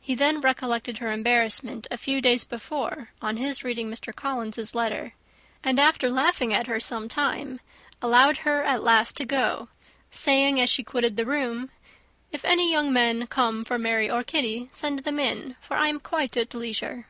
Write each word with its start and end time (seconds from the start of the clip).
He 0.00 0.16
then 0.16 0.40
recollected 0.40 0.98
her 0.98 1.12
embarrassment 1.12 1.86
a 1.88 1.96
few 1.96 2.20
days 2.20 2.42
before 2.42 3.10
on 3.22 3.36
his 3.36 3.62
reading 3.62 3.88
Mr. 3.88 4.12
Collins's 4.12 4.74
letter; 4.74 5.12
and 5.62 5.78
after 5.78 6.10
laughing 6.10 6.52
at 6.52 6.66
her 6.66 6.80
some 6.80 7.08
time, 7.08 7.60
allowed 8.02 8.38
her 8.38 8.64
at 8.64 8.82
last 8.82 9.16
to 9.18 9.24
go, 9.24 9.68
saying, 10.10 10.60
as 10.60 10.68
she 10.68 10.82
quitted 10.82 11.16
the 11.16 11.26
room, 11.26 11.70
"If 12.32 12.44
any 12.44 12.72
young 12.72 12.92
men 12.92 13.28
come 13.28 13.62
for 13.62 13.78
Mary 13.78 14.10
or 14.10 14.24
Kitty, 14.24 14.68
send 14.72 15.04
them 15.04 15.20
in, 15.20 15.54
for 15.60 15.76
I 15.76 15.90
am 15.90 16.00
quite 16.00 16.36
at 16.36 16.52
leisure." 16.52 17.06